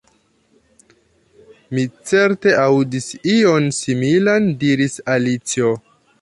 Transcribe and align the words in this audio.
"Mi 1.77 1.83
certe 2.11 2.55
aŭdis 2.63 3.11
ion 3.35 3.69
similan," 3.81 4.49
diris 4.65 4.99
Alicio. 5.19 5.71